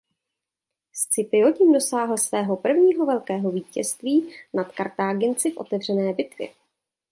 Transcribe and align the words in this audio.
Scipio 0.93 1.51
tím 1.53 1.73
dosáhl 1.73 2.17
svého 2.17 2.57
prvního 2.57 3.05
velkého 3.05 3.51
vítězství 3.51 4.35
nad 4.53 4.71
Kartáginci 4.71 5.51
v 5.51 5.57
otevřené 5.57 6.13
bitvě. 6.13 6.49